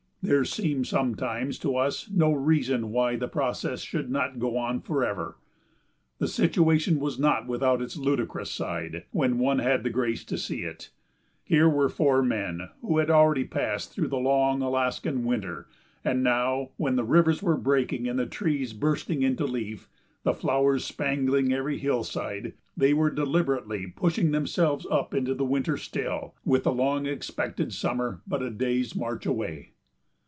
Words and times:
There 0.23 0.45
seemed 0.45 0.85
sometimes 0.85 1.57
to 1.59 1.75
us 1.77 2.07
no 2.07 2.31
reason 2.31 2.91
why 2.91 3.15
the 3.15 3.27
process 3.27 3.81
should 3.81 4.11
not 4.11 4.37
go 4.37 4.55
on 4.55 4.79
forever. 4.81 5.37
The 6.19 6.27
situation 6.27 6.99
was 6.99 7.17
not 7.17 7.47
without 7.47 7.81
its 7.81 7.97
ludicrous 7.97 8.51
side, 8.51 9.05
when 9.09 9.39
one 9.39 9.57
had 9.57 9.81
the 9.83 9.89
grace 9.89 10.23
to 10.25 10.37
see 10.37 10.61
it. 10.61 10.91
Here 11.43 11.67
were 11.67 11.89
four 11.89 12.21
men 12.21 12.69
who 12.81 12.99
had 12.99 13.09
already 13.09 13.45
passed 13.45 13.91
through 13.93 14.09
the 14.09 14.19
long 14.19 14.61
Alaskan 14.61 15.25
winter, 15.25 15.65
and 16.05 16.21
now, 16.21 16.69
when 16.77 16.97
the 16.97 17.03
rivers 17.03 17.41
were 17.41 17.57
breaking 17.57 18.07
and 18.07 18.19
the 18.19 18.27
trees 18.27 18.73
bursting 18.73 19.23
into 19.23 19.45
leaf, 19.47 19.89
the 20.21 20.35
flowers 20.35 20.85
spangling 20.85 21.51
every 21.51 21.79
hillside, 21.79 22.53
they 22.77 22.93
were 22.93 23.09
deliberately 23.09 23.87
pushing 23.87 24.29
themselves 24.29 24.85
up 24.91 25.15
into 25.15 25.33
the 25.33 25.43
winter 25.45 25.77
still, 25.77 26.35
with 26.45 26.63
the 26.63 26.71
long 26.71 27.07
expected 27.07 27.73
summer 27.73 28.21
but 28.27 28.43
a 28.43 28.51
day's 28.51 28.95
march 28.95 29.25
away. 29.25 29.71